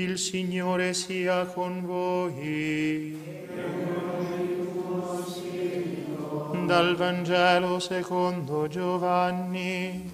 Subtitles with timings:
[0.00, 3.14] Il Signore sia con voi.
[6.64, 10.10] Dal Vangelo secondo Giovanni.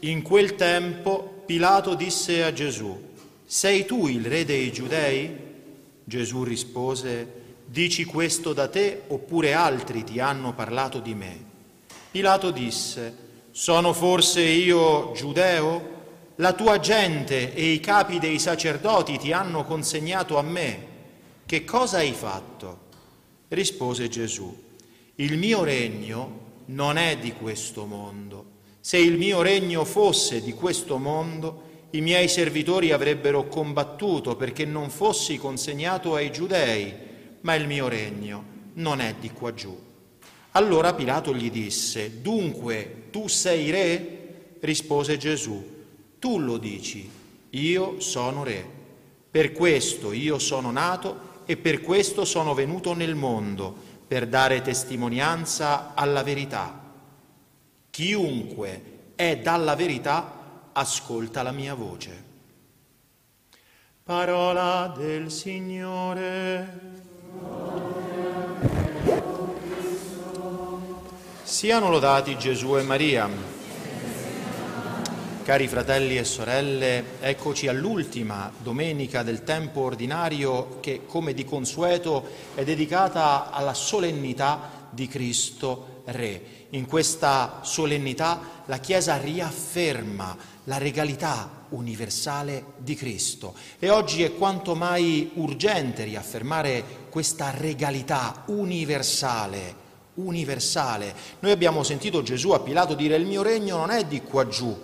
[0.00, 3.14] In quel tempo Pilato disse a Gesù,
[3.46, 5.34] Sei tu il re dei giudei?
[6.04, 11.44] Gesù rispose, Dici questo da te oppure altri ti hanno parlato di me?
[12.10, 13.24] Pilato disse,
[13.56, 15.94] sono forse io giudeo?
[16.34, 20.86] La tua gente e i capi dei sacerdoti ti hanno consegnato a me.
[21.46, 22.80] Che cosa hai fatto?
[23.48, 24.54] Rispose Gesù,
[25.14, 28.44] il mio regno non è di questo mondo.
[28.80, 31.62] Se il mio regno fosse di questo mondo,
[31.92, 36.92] i miei servitori avrebbero combattuto perché non fossi consegnato ai giudei,
[37.40, 39.85] ma il mio regno non è di qua giù.
[40.56, 44.56] Allora Pilato gli disse, dunque tu sei re?
[44.60, 45.62] Rispose Gesù,
[46.18, 47.10] tu lo dici,
[47.50, 48.66] io sono re.
[49.30, 55.92] Per questo io sono nato e per questo sono venuto nel mondo, per dare testimonianza
[55.94, 56.84] alla verità.
[57.90, 58.82] Chiunque
[59.14, 62.24] è dalla verità ascolta la mia voce.
[64.02, 66.94] Parola del Signore.
[71.56, 73.30] Siano lodati Gesù e Maria.
[75.42, 82.62] Cari fratelli e sorelle, eccoci all'ultima domenica del tempo ordinario che, come di consueto, è
[82.62, 86.66] dedicata alla solennità di Cristo Re.
[86.70, 94.74] In questa solennità la Chiesa riafferma la regalità universale di Cristo e oggi è quanto
[94.74, 99.84] mai urgente riaffermare questa regalità universale
[100.16, 101.14] universale.
[101.40, 104.74] Noi abbiamo sentito Gesù a Pilato dire il mio regno non è di qua giù,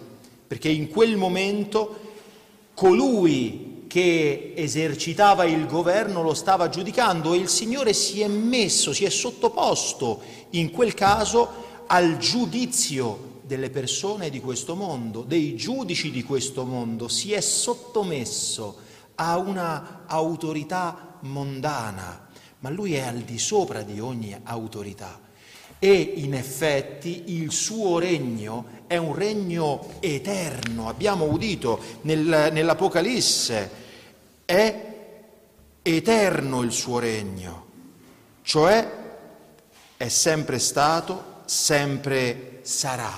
[0.47, 2.01] perché in quel momento
[2.75, 9.05] colui che esercitava il governo lo stava giudicando e il Signore si è messo, si
[9.05, 11.49] è sottoposto in quel caso
[11.87, 18.77] al giudizio delle persone di questo mondo, dei giudici di questo mondo, si è sottomesso
[19.17, 22.29] a una autorità mondana,
[22.61, 25.22] ma lui è al di sopra di ogni autorità
[25.85, 30.87] e in effetti il suo regno è un regno eterno.
[30.87, 33.71] Abbiamo udito nel, nell'Apocalisse,
[34.45, 34.95] è
[35.83, 37.67] eterno il suo regno,
[38.43, 38.89] cioè
[39.97, 43.11] è sempre stato, sempre sarà,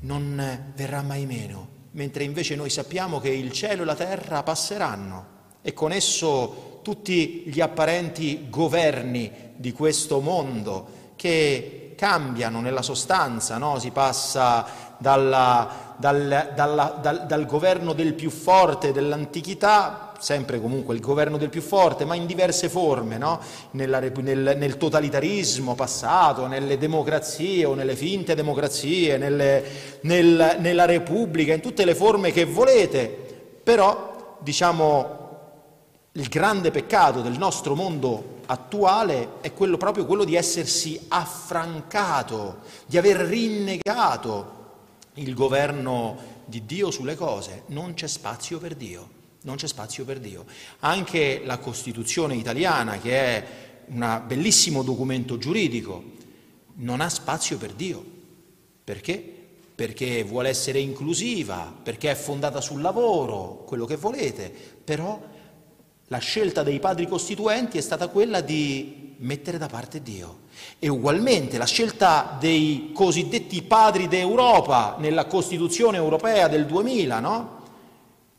[0.00, 5.26] non verrà mai meno, mentre invece noi sappiamo che il cielo e la terra passeranno
[5.62, 13.78] e con esso tutti gli apparenti governi di questo mondo che cambiano nella sostanza, no?
[13.78, 14.66] si passa
[14.98, 21.48] dalla, dal, dalla, dal, dal governo del più forte dell'antichità sempre comunque il governo del
[21.48, 23.40] più forte, ma in diverse forme, no?
[23.72, 29.64] Nella, nel, nel, totalitarismo passato, nelle democrazie o nelle finte democrazie, nelle,
[30.02, 33.08] nel, nella Repubblica, in tutte le forme che volete,
[33.64, 35.18] però diciamo
[36.12, 42.98] il grande peccato del nostro mondo attuale è quello, proprio quello di essersi affrancato, di
[42.98, 44.60] aver rinnegato
[45.14, 47.62] il governo di Dio sulle cose.
[47.66, 49.08] Non c'è spazio per Dio,
[49.42, 50.44] non c'è spazio per Dio.
[50.80, 53.46] Anche la Costituzione italiana, che è
[53.86, 56.02] un bellissimo documento giuridico,
[56.74, 58.04] non ha spazio per Dio.
[58.84, 59.40] Perché?
[59.74, 64.52] Perché vuole essere inclusiva, perché è fondata sul lavoro, quello che volete,
[64.84, 65.30] però
[66.12, 70.40] la scelta dei padri costituenti è stata quella di mettere da parte Dio.
[70.78, 77.60] E ugualmente la scelta dei cosiddetti padri d'Europa nella Costituzione europea del 2000, no?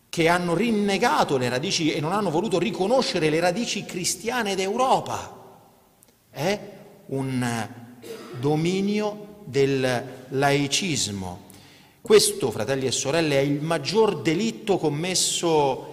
[0.08, 5.42] che hanno rinnegato le radici e non hanno voluto riconoscere le radici cristiane d'Europa.
[6.30, 6.60] È
[7.08, 7.68] un
[8.40, 11.50] dominio del laicismo.
[12.02, 15.93] Questo, fratelli e sorelle, è il maggior delitto commesso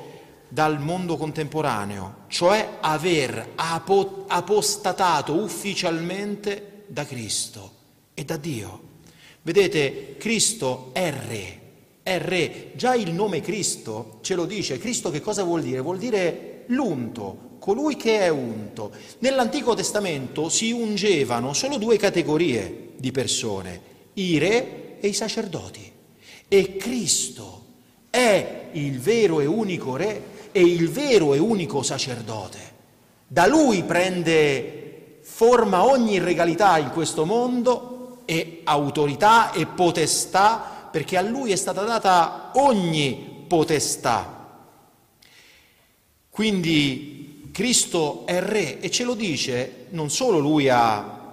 [0.50, 7.72] dal mondo contemporaneo, cioè aver apostatato ufficialmente da Cristo
[8.14, 8.88] e da Dio.
[9.42, 11.60] Vedete, Cristo è re,
[12.02, 12.72] è re.
[12.74, 14.78] Già il nome Cristo ce lo dice.
[14.78, 15.80] Cristo che cosa vuol dire?
[15.80, 18.90] Vuol dire l'unto, colui che è unto.
[19.20, 23.80] Nell'Antico Testamento si ungevano solo due categorie di persone,
[24.14, 25.90] i re e i sacerdoti.
[26.48, 27.64] E Cristo
[28.10, 32.58] è il vero e unico re è il vero e unico sacerdote.
[33.26, 41.22] Da lui prende forma ogni regalità in questo mondo e autorità e potestà perché a
[41.22, 44.38] lui è stata data ogni potestà.
[46.28, 51.32] Quindi Cristo è re e ce lo dice non solo lui a,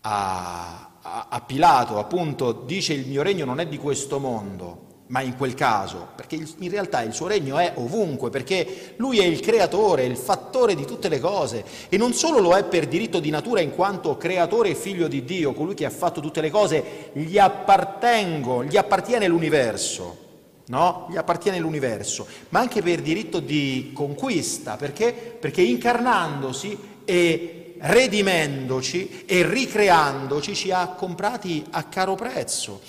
[0.00, 0.88] a,
[1.28, 5.54] a Pilato, appunto, dice il mio regno non è di questo mondo, ma in quel
[5.54, 10.16] caso, perché in realtà il suo regno è ovunque, perché lui è il creatore, il
[10.16, 13.74] fattore di tutte le cose e non solo lo è per diritto di natura in
[13.74, 18.64] quanto creatore e figlio di Dio, colui che ha fatto tutte le cose, gli appartengo,
[18.64, 20.26] gli appartiene l'universo.
[20.66, 21.06] No?
[21.10, 25.14] Gli appartiene l'universo, ma anche per diritto di conquista, perché?
[25.14, 32.82] Perché incarnandosi e redimendoci e ricreandoci ci ha comprati a caro prezzo.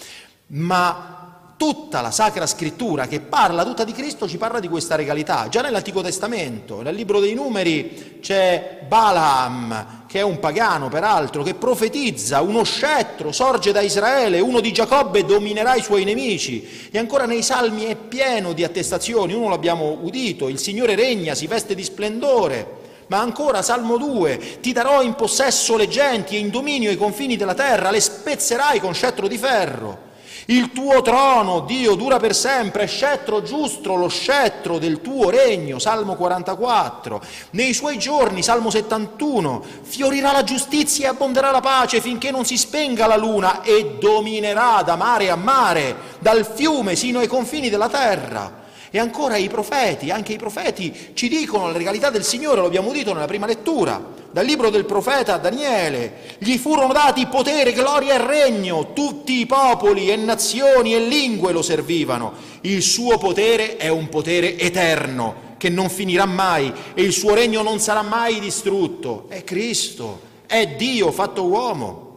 [0.48, 1.19] Ma
[1.60, 5.50] tutta la Sacra Scrittura che parla tutta di Cristo ci parla di questa regalità.
[5.50, 11.56] Già nell'Antico Testamento, nel libro dei numeri, c'è Balaam, che è un pagano peraltro, che
[11.56, 16.90] profetizza uno scettro, sorge da Israele, uno di Giacobbe dominerà i suoi nemici.
[16.90, 21.46] E ancora nei salmi è pieno di attestazioni, uno l'abbiamo udito, il Signore regna, si
[21.46, 22.78] veste di splendore.
[23.08, 27.36] Ma ancora, Salmo 2, ti darò in possesso le genti e in dominio i confini
[27.36, 30.08] della terra, le spezzerai con scettro di ferro.
[30.46, 36.16] Il tuo trono, Dio, dura per sempre, scettro giusto, lo scettro del tuo regno, Salmo
[36.16, 37.22] 44.
[37.52, 42.58] Nei suoi giorni, Salmo 71, fiorirà la giustizia e abbonderà la pace finché non si
[42.58, 47.90] spenga la luna e dominerà da mare a mare, dal fiume sino ai confini della
[47.90, 48.59] terra.
[48.92, 52.90] E ancora i profeti, anche i profeti ci dicono la regalità del Signore, lo abbiamo
[52.90, 56.38] udito nella prima lettura, dal libro del profeta Daniele.
[56.40, 61.62] Gli furono dati potere, gloria e regno, tutti i popoli e nazioni e lingue lo
[61.62, 62.34] servivano.
[62.62, 67.62] Il suo potere è un potere eterno che non finirà mai e il suo regno
[67.62, 69.26] non sarà mai distrutto.
[69.28, 72.09] È Cristo, è Dio fatto uomo.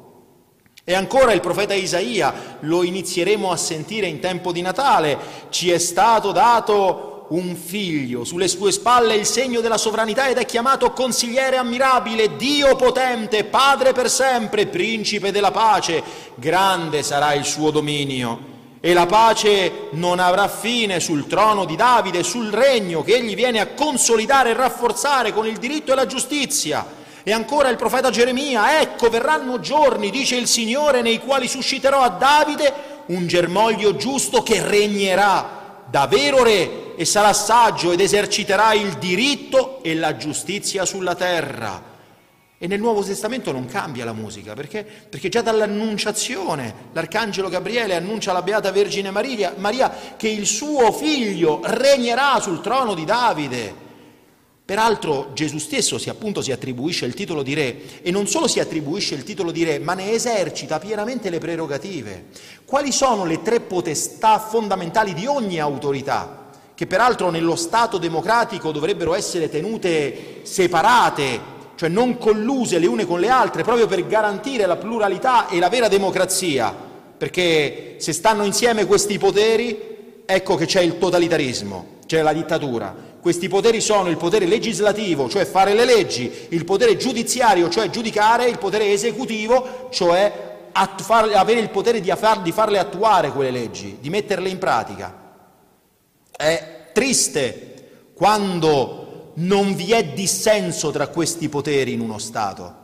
[0.85, 5.17] E ancora il profeta Isaia, lo inizieremo a sentire in tempo di Natale,
[5.49, 10.45] ci è stato dato un figlio, sulle sue spalle il segno della sovranità ed è
[10.45, 16.03] chiamato consigliere ammirabile, Dio potente, Padre per sempre, principe della pace,
[16.35, 18.51] grande sarà il suo dominio.
[18.81, 23.61] E la pace non avrà fine sul trono di Davide, sul regno che egli viene
[23.61, 28.81] a consolidare e rafforzare con il diritto e la giustizia e ancora il profeta Geremia,
[28.81, 34.63] ecco verranno giorni, dice il Signore, nei quali susciterò a Davide un germoglio giusto che
[34.63, 41.15] regnerà da vero re e sarà saggio ed eserciterà il diritto e la giustizia sulla
[41.15, 41.91] terra.
[42.59, 44.85] E nel Nuovo Testamento non cambia la musica, perché?
[44.85, 51.61] Perché già dall'annunciazione l'arcangelo Gabriele annuncia alla Beata Vergine Maria, Maria che il suo figlio
[51.65, 53.82] regnerà sul trono di Davide.
[54.65, 58.61] Peraltro Gesù stesso si, appunto, si attribuisce il titolo di re e non solo si
[58.61, 62.27] attribuisce il titolo di re, ma ne esercita pienamente le prerogative.
[62.65, 69.15] Quali sono le tre potestà fondamentali di ogni autorità, che peraltro nello Stato democratico dovrebbero
[69.15, 71.41] essere tenute separate,
[71.75, 75.69] cioè non colluse le une con le altre, proprio per garantire la pluralità e la
[75.69, 76.73] vera democrazia?
[77.19, 82.95] Perché se stanno insieme questi poteri, ecco che c'è il totalitarismo, c'è la dittatura.
[83.23, 88.49] Questi poteri sono il potere legislativo, cioè fare le leggi, il potere giudiziario, cioè giudicare,
[88.49, 94.11] il potere esecutivo, cioè avere il potere di, far, di farle attuare quelle leggi, di
[94.11, 95.21] metterle in pratica.
[96.31, 102.75] È triste quando non vi è dissenso tra questi poteri in uno Stato,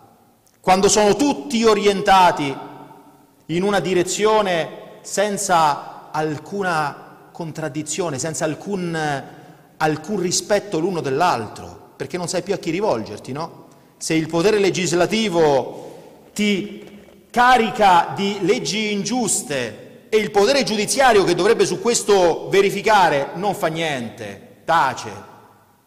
[0.60, 2.56] quando sono tutti orientati
[3.46, 7.07] in una direzione senza alcuna
[7.38, 8.96] contraddizione, senza alcun
[9.78, 13.66] alcun rispetto l'uno dell'altro, perché non sai più a chi rivolgerti, no?
[13.96, 16.84] Se il potere legislativo ti
[17.30, 23.68] carica di leggi ingiuste e il potere giudiziario che dovrebbe su questo verificare non fa
[23.68, 25.10] niente, tace,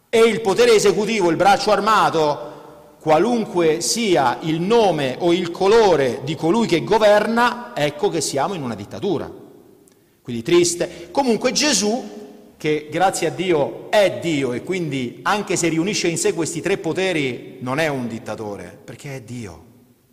[0.08, 2.50] e il potere esecutivo, il braccio armato,
[3.00, 8.62] qualunque sia il nome o il colore di colui che governa, ecco che siamo in
[8.62, 9.41] una dittatura.
[10.22, 11.08] Quindi triste.
[11.10, 12.20] Comunque Gesù
[12.62, 16.78] che grazie a Dio è Dio e quindi anche se riunisce in sé questi tre
[16.78, 19.64] poteri non è un dittatore, perché è Dio,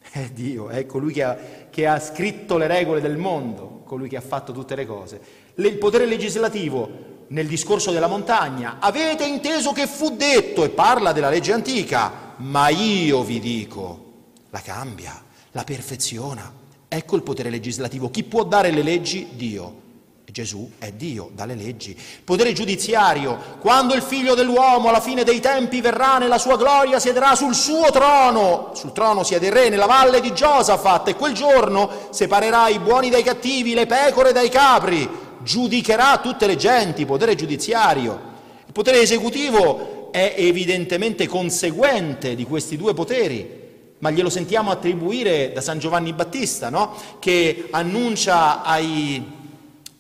[0.10, 1.38] è Dio, è colui che ha,
[1.70, 5.22] che ha scritto le regole del mondo, colui che ha fatto tutte le cose.
[5.54, 11.30] Il potere legislativo nel discorso della montagna, avete inteso che fu detto e parla della
[11.30, 14.06] legge antica, ma io vi dico,
[14.50, 16.51] la cambia, la perfeziona.
[16.88, 18.10] Ecco il potere legislativo.
[18.10, 19.28] Chi può dare le leggi?
[19.36, 19.88] Dio.
[20.31, 21.98] Gesù è Dio, dalle leggi.
[22.24, 27.36] Potere giudiziario, quando il figlio dell'uomo alla fine dei tempi verrà nella sua gloria, siederà
[27.36, 32.07] sul suo trono, sul trono siede il re nella valle di Giosafat e quel giorno
[32.12, 35.09] separerà i buoni dai cattivi, le pecore dai capri,
[35.41, 38.27] giudicherà tutte le genti, potere giudiziario.
[38.65, 43.57] Il potere esecutivo è evidentemente conseguente di questi due poteri,
[44.00, 46.95] ma glielo sentiamo attribuire da San Giovanni Battista, no?
[47.19, 49.38] che annuncia ai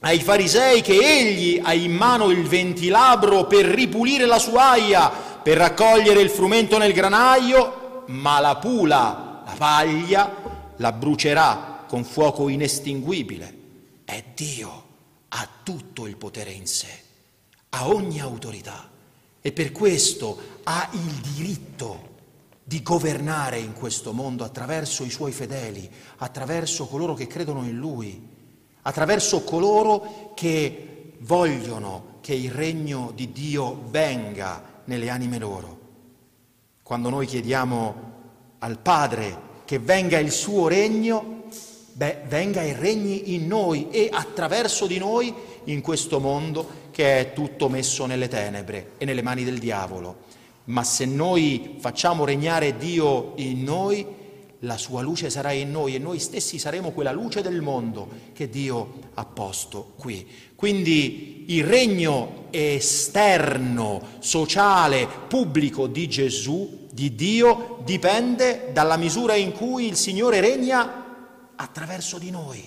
[0.01, 5.57] ai farisei che egli ha in mano il ventilabro per ripulire la sua aia, per
[5.57, 10.35] raccogliere il frumento nel granaio, ma la pula, la paglia,
[10.77, 13.57] la brucerà con fuoco inestinguibile.
[14.05, 14.83] È Dio,
[15.29, 17.03] ha tutto il potere in sé,
[17.69, 18.89] ha ogni autorità
[19.41, 22.07] e per questo ha il diritto
[22.63, 28.37] di governare in questo mondo attraverso i suoi fedeli, attraverso coloro che credono in Lui
[28.81, 35.77] attraverso coloro che vogliono che il regno di Dio venga nelle anime loro.
[36.83, 37.95] Quando noi chiediamo
[38.59, 41.43] al Padre che venga il suo regno,
[41.93, 45.33] beh, venga il regno in noi e attraverso di noi
[45.65, 50.27] in questo mondo che è tutto messo nelle tenebre e nelle mani del diavolo.
[50.65, 54.05] Ma se noi facciamo regnare Dio in noi,
[54.63, 58.49] la sua luce sarà in noi e noi stessi saremo quella luce del mondo che
[58.49, 60.27] Dio ha posto qui.
[60.55, 69.87] Quindi il regno esterno, sociale, pubblico di Gesù, di Dio, dipende dalla misura in cui
[69.87, 71.05] il Signore regna
[71.55, 72.61] attraverso di noi,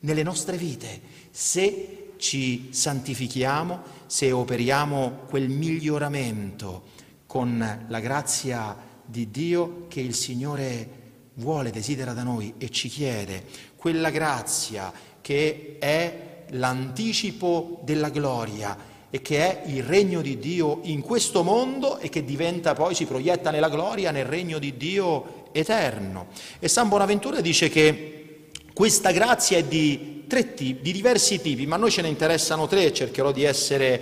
[0.00, 6.90] nelle nostre vite, se ci santifichiamo, se operiamo quel miglioramento
[7.26, 11.00] con la grazia di Dio che il Signore
[11.34, 13.44] vuole, desidera da noi e ci chiede
[13.76, 21.00] quella grazia che è l'anticipo della gloria e che è il regno di Dio in
[21.02, 26.28] questo mondo e che diventa poi, si proietta nella gloria, nel regno di Dio eterno.
[26.58, 31.76] E San Bonaventura dice che questa grazia è di, tre tipi, di diversi tipi, ma
[31.76, 34.00] a noi ce ne interessano tre, cercherò di essere,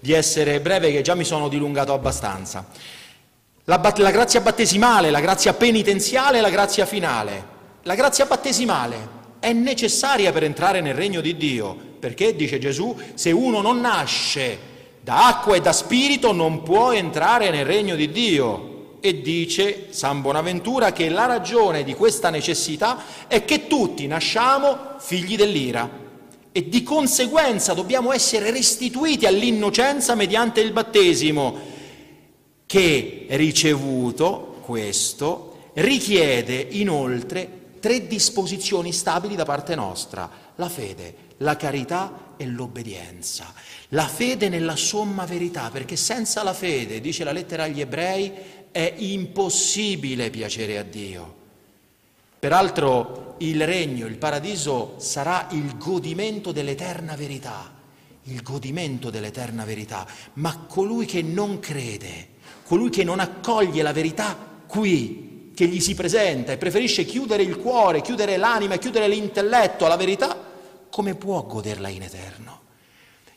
[0.00, 2.66] di essere breve che già mi sono dilungato abbastanza.
[3.68, 7.54] La, la grazia battesimale, la grazia penitenziale e la grazia finale.
[7.82, 13.32] La grazia battesimale è necessaria per entrare nel regno di Dio, perché, dice Gesù, se
[13.32, 14.56] uno non nasce
[15.00, 18.98] da acqua e da spirito non può entrare nel regno di Dio.
[19.00, 25.34] E dice San Bonaventura che la ragione di questa necessità è che tutti nasciamo figli
[25.34, 25.90] dell'ira
[26.52, 31.74] e di conseguenza dobbiamo essere restituiti all'innocenza mediante il battesimo
[32.66, 42.34] che ricevuto questo richiede inoltre tre disposizioni stabili da parte nostra, la fede, la carità
[42.36, 43.52] e l'obbedienza.
[43.90, 48.32] La fede nella somma verità, perché senza la fede, dice la lettera agli ebrei,
[48.72, 51.34] è impossibile piacere a Dio.
[52.38, 57.72] Peraltro il regno, il paradiso sarà il godimento dell'eterna verità,
[58.24, 62.34] il godimento dell'eterna verità, ma colui che non crede,
[62.66, 67.56] colui che non accoglie la verità qui, che gli si presenta e preferisce chiudere il
[67.58, 70.36] cuore, chiudere l'anima, chiudere l'intelletto alla verità,
[70.90, 72.60] come può goderla in eterno?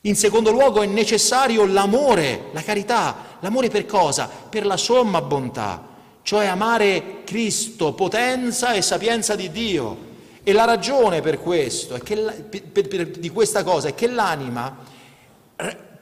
[0.02, 3.38] In secondo luogo è necessario l'amore, la carità.
[3.42, 4.28] L'amore per cosa?
[4.28, 5.88] Per la somma bontà,
[6.24, 10.08] cioè amare Cristo, potenza e sapienza di Dio.
[10.42, 14.76] E la ragione per questo, è che, per, per, di questa cosa, è che l'anima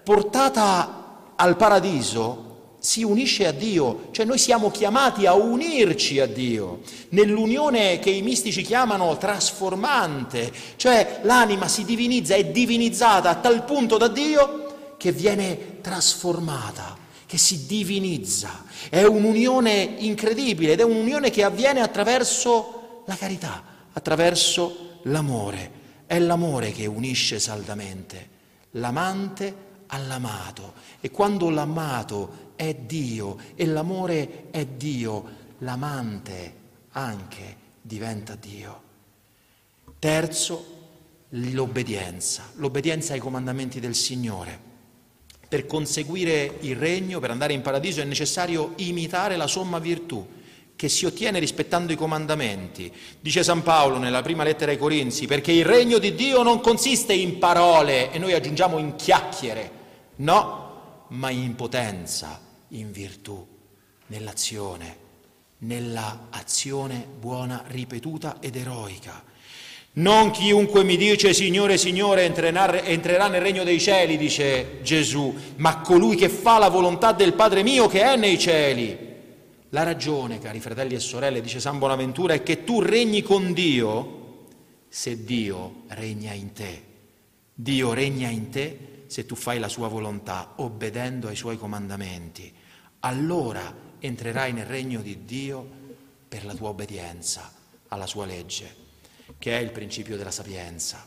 [0.03, 2.46] portata al paradiso
[2.87, 8.21] si unisce a Dio, cioè noi siamo chiamati a unirci a Dio, nell'unione che i
[8.21, 15.11] mistici chiamano trasformante, cioè l'anima si divinizza, è divinizzata a tal punto da Dio che
[15.11, 18.63] viene trasformata, che si divinizza.
[18.87, 25.71] È un'unione incredibile ed è un'unione che avviene attraverso la carità, attraverso l'amore.
[26.07, 28.35] È l'amore che unisce saldamente
[28.71, 35.23] l'amante all'amato e quando l'amato è Dio e l'amore è Dio,
[35.59, 36.55] l'amante
[36.91, 38.81] anche diventa Dio.
[39.99, 40.75] Terzo,
[41.29, 44.65] l'obbedienza, l'obbedienza ai comandamenti del Signore.
[45.47, 50.35] Per conseguire il regno, per andare in paradiso, è necessario imitare la somma virtù
[50.75, 52.93] che si ottiene rispettando i comandamenti.
[53.19, 57.13] Dice San Paolo nella prima lettera ai Corinzi, perché il regno di Dio non consiste
[57.13, 59.71] in parole e noi aggiungiamo in chiacchiere,
[60.17, 63.45] no, ma in potenza, in virtù,
[64.07, 64.97] nell'azione,
[65.59, 69.23] nella azione buona ripetuta ed eroica.
[69.93, 76.15] Non chiunque mi dice Signore, Signore entrerà nel regno dei cieli, dice Gesù, ma colui
[76.15, 79.05] che fa la volontà del Padre mio che è nei cieli.
[79.69, 84.45] La ragione, cari fratelli e sorelle, dice San Bonaventura, è che tu regni con Dio
[84.87, 86.83] se Dio regna in te.
[87.53, 92.53] Dio regna in te se tu fai la sua volontà, obbedendo ai suoi comandamenti.
[93.01, 95.69] Allora entrerai nel regno di Dio
[96.27, 97.51] per la tua obbedienza
[97.87, 98.85] alla sua legge
[99.37, 101.05] che è il principio della sapienza.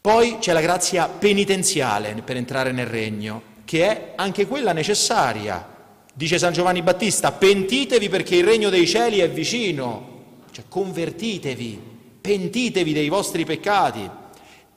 [0.00, 5.74] Poi c'è la grazia penitenziale per entrare nel regno, che è anche quella necessaria.
[6.12, 11.80] Dice San Giovanni Battista, pentitevi perché il regno dei cieli è vicino, cioè convertitevi,
[12.20, 14.08] pentitevi dei vostri peccati.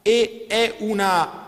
[0.02, 1.39] E è una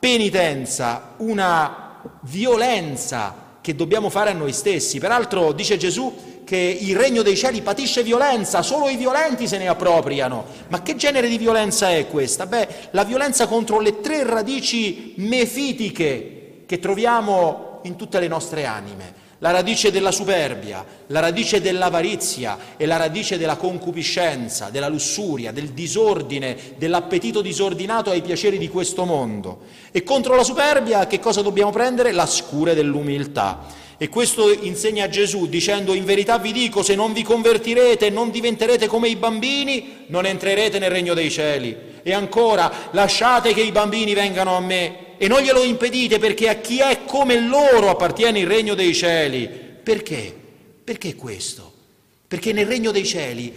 [0.00, 4.98] penitenza, una violenza che dobbiamo fare a noi stessi.
[4.98, 9.68] Peraltro dice Gesù che il regno dei cieli patisce violenza, solo i violenti se ne
[9.68, 10.46] appropriano.
[10.68, 12.46] Ma che genere di violenza è questa?
[12.46, 19.19] Beh, la violenza contro le tre radici mefitiche che troviamo in tutte le nostre anime.
[19.42, 25.70] La radice della superbia, la radice dell'avarizia e la radice della concupiscenza, della lussuria, del
[25.70, 29.60] disordine, dell'appetito disordinato ai piaceri di questo mondo.
[29.92, 32.12] E contro la superbia che cosa dobbiamo prendere?
[32.12, 33.64] La scure dell'umiltà.
[33.96, 38.30] E questo insegna Gesù dicendo in verità vi dico se non vi convertirete e non
[38.30, 41.74] diventerete come i bambini non entrerete nel regno dei cieli.
[42.02, 46.54] E ancora lasciate che i bambini vengano a me e non glielo impedite perché a
[46.54, 49.46] chi è come loro appartiene il regno dei cieli.
[49.82, 50.34] Perché?
[50.82, 51.70] Perché questo?
[52.26, 53.54] Perché nel regno dei cieli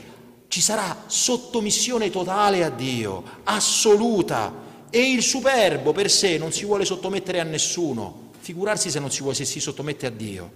[0.50, 4.54] ci sarà sottomissione totale a Dio, assoluta,
[4.90, 9.22] e il superbo per sé non si vuole sottomettere a nessuno figurarsi se non si
[9.22, 10.52] vuole, se si sottomette a Dio.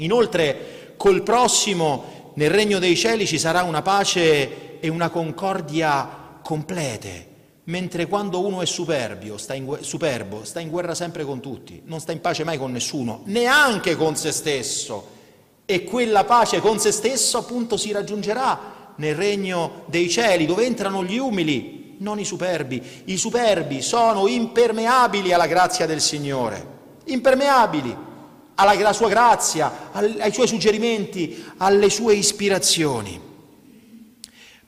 [0.00, 7.29] Inoltre, col prossimo nel regno dei cieli ci sarà una pace e una concordia complete,
[7.70, 12.00] mentre quando uno è superbio, sta in, superbo, sta in guerra sempre con tutti, non
[12.00, 15.18] sta in pace mai con nessuno, neanche con se stesso.
[15.64, 21.04] E quella pace con se stesso appunto si raggiungerà nel regno dei cieli, dove entrano
[21.04, 22.82] gli umili, non i superbi.
[23.04, 26.78] I superbi sono impermeabili alla grazia del Signore
[27.12, 28.08] impermeabili
[28.54, 33.18] alla sua grazia, ai suoi suggerimenti, alle sue ispirazioni.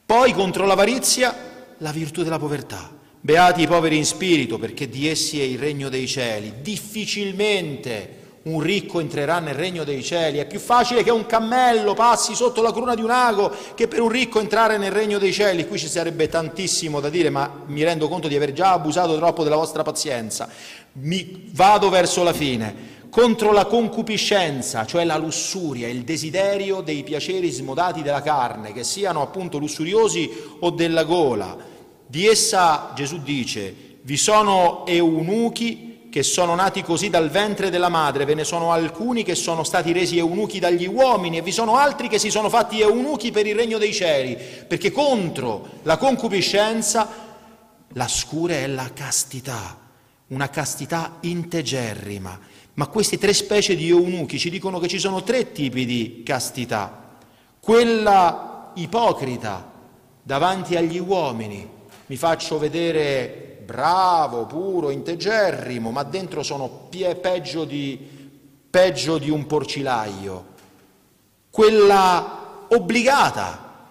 [0.06, 1.51] Poi contro l'avarizia
[1.82, 2.90] la virtù della povertà.
[3.20, 6.54] Beati i poveri in spirito, perché di essi è il regno dei cieli.
[6.62, 10.38] Difficilmente un ricco entrerà nel regno dei cieli.
[10.38, 14.00] È più facile che un cammello passi sotto la cruna di un ago che per
[14.00, 15.66] un ricco entrare nel regno dei cieli.
[15.66, 19.44] Qui ci sarebbe tantissimo da dire, ma mi rendo conto di aver già abusato troppo
[19.44, 20.48] della vostra pazienza.
[20.94, 23.00] Mi vado verso la fine.
[23.10, 29.20] Contro la concupiscenza, cioè la lussuria, il desiderio dei piaceri smodati della carne, che siano
[29.20, 31.70] appunto lussuriosi o della gola.
[32.12, 38.26] Di essa Gesù dice, vi sono eunuchi che sono nati così dal ventre della madre,
[38.26, 42.08] ve ne sono alcuni che sono stati resi eunuchi dagli uomini e vi sono altri
[42.08, 44.36] che si sono fatti eunuchi per il regno dei cieli,
[44.68, 47.08] perché contro la concupiscenza
[47.94, 49.78] la scura è la castità,
[50.26, 52.38] una castità integerrima.
[52.74, 57.16] Ma queste tre specie di eunuchi ci dicono che ci sono tre tipi di castità.
[57.58, 59.72] Quella ipocrita
[60.22, 61.80] davanti agli uomini,
[62.12, 67.98] mi faccio vedere bravo, puro, integerrimo, ma dentro sono peggio di,
[68.68, 70.44] peggio di un porcilaio.
[71.48, 73.86] Quella obbligata,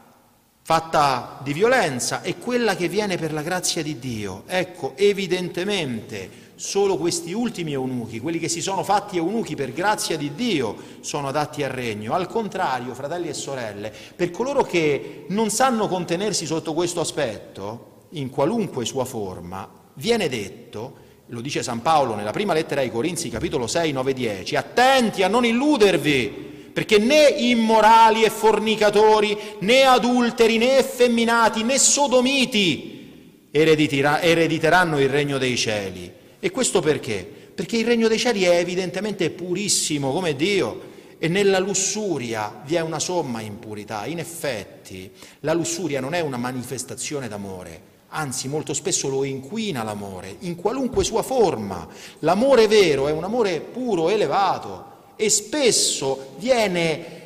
[0.61, 4.43] fatta di violenza, è quella che viene per la grazia di Dio.
[4.45, 10.35] Ecco, evidentemente solo questi ultimi eunuchi, quelli che si sono fatti eunuchi per grazia di
[10.35, 12.13] Dio, sono adatti al regno.
[12.13, 18.29] Al contrario, fratelli e sorelle, per coloro che non sanno contenersi sotto questo aspetto, in
[18.29, 23.67] qualunque sua forma, viene detto, lo dice San Paolo nella prima lettera ai Corinzi, capitolo
[23.67, 30.77] 6, 9, 10, attenti a non illudervi, perché né immorali e fornicatori, né adulteri, né
[30.77, 36.11] effeminati, né sodomiti erediteranno il regno dei cieli.
[36.39, 37.29] E questo perché?
[37.53, 42.79] Perché il regno dei cieli è evidentemente purissimo come Dio e nella lussuria vi è
[42.79, 44.05] una somma impurità.
[44.05, 50.35] In effetti la lussuria non è una manifestazione d'amore, anzi molto spesso lo inquina l'amore,
[50.39, 51.87] in qualunque sua forma.
[52.19, 57.19] L'amore vero è un amore puro, elevato e spesso viene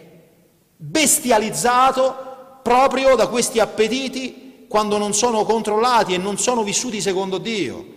[0.77, 7.93] bestializzato proprio da questi appetiti quando non sono controllati e non sono vissuti secondo Dio.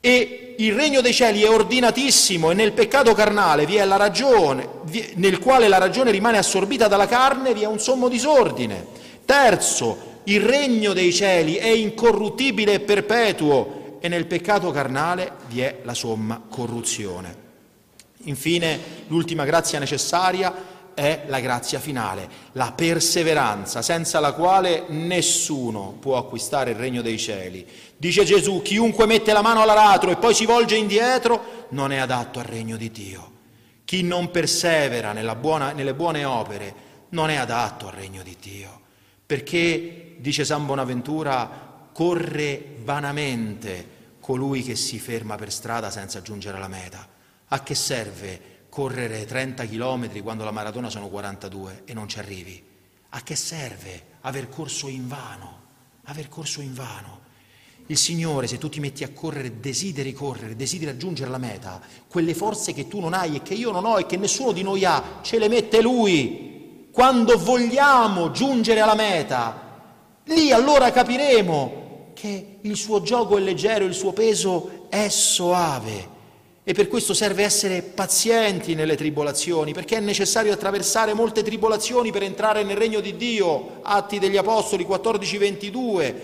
[0.00, 4.68] E il regno dei cieli è ordinatissimo e nel peccato carnale vi è la ragione,
[5.14, 8.86] nel quale la ragione rimane assorbita dalla carne, vi è un sommo disordine.
[9.24, 15.80] Terzo, il regno dei cieli è incorruttibile e perpetuo e nel peccato carnale vi è
[15.82, 17.42] la somma corruzione.
[18.24, 26.16] Infine, l'ultima grazia necessaria è la grazia finale, la perseveranza, senza la quale nessuno può
[26.16, 27.66] acquistare il regno dei cieli.
[27.96, 32.38] Dice Gesù, chiunque mette la mano all'aratro e poi si volge indietro non è adatto
[32.38, 33.32] al regno di Dio.
[33.84, 36.74] Chi non persevera buona, nelle buone opere
[37.10, 38.80] non è adatto al regno di Dio,
[39.26, 46.66] perché, dice San Bonaventura, corre vanamente colui che si ferma per strada senza giungere alla
[46.66, 47.06] meta.
[47.48, 52.64] A che serve correre 30 km quando la maratona sono 42 e non ci arrivi?
[53.10, 55.60] A che serve aver corso in vano?
[56.04, 57.20] Aver corso in vano.
[57.88, 62.32] Il Signore, se tu ti metti a correre, desideri correre, desideri raggiungere la meta, quelle
[62.32, 64.86] forze che tu non hai e che io non ho e che nessuno di noi
[64.86, 66.88] ha, ce le mette Lui.
[66.90, 69.63] Quando vogliamo giungere alla meta,
[70.24, 71.82] lì allora capiremo
[72.14, 76.12] che il suo gioco è leggero, il suo peso è soave.
[76.66, 82.22] E per questo serve essere pazienti nelle tribolazioni, perché è necessario attraversare molte tribolazioni per
[82.22, 83.80] entrare nel regno di Dio.
[83.82, 86.14] Atti degli Apostoli 14-22.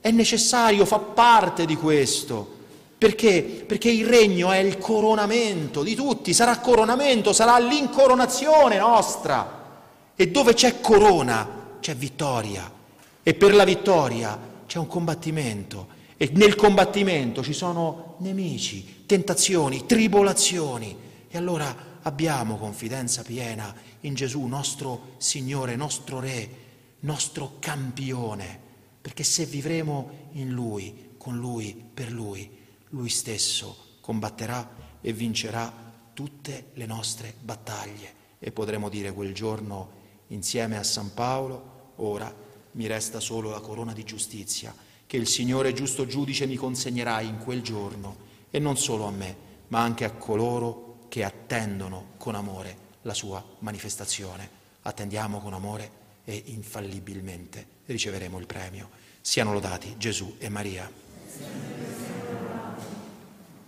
[0.00, 2.54] È necessario, fa parte di questo.
[2.96, 3.42] Perché?
[3.66, 9.64] Perché il regno è il coronamento di tutti, sarà coronamento, sarà l'incoronazione nostra.
[10.16, 12.75] E dove c'è corona c'è vittoria.
[13.28, 15.88] E per la vittoria c'è un combattimento.
[16.16, 20.96] E nel combattimento ci sono nemici, tentazioni, tribolazioni.
[21.28, 26.50] E allora abbiamo confidenza piena in Gesù, nostro Signore, nostro Re,
[27.00, 28.60] nostro campione,
[29.00, 32.48] perché se vivremo in Lui, con Lui, per Lui,
[32.90, 35.72] Lui stesso combatterà e vincerà
[36.14, 38.14] tutte le nostre battaglie.
[38.38, 39.90] E potremo dire quel giorno
[40.28, 42.44] insieme a San Paolo, ora
[42.76, 44.74] mi resta solo la corona di giustizia
[45.06, 49.36] che il Signore giusto giudice mi consegnerà in quel giorno e non solo a me,
[49.68, 54.64] ma anche a coloro che attendono con amore la sua manifestazione.
[54.82, 55.90] Attendiamo con amore
[56.24, 58.90] e infallibilmente riceveremo il premio.
[59.20, 60.90] Siano lodati Gesù e Maria.